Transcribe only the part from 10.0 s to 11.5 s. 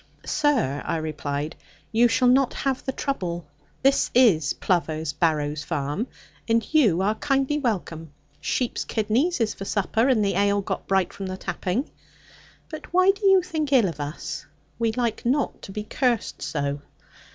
and the ale got bright from the